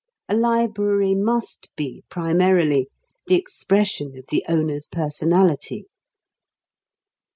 [0.27, 2.87] A library must be, primarily,
[3.27, 5.85] the expression of the owner's personality.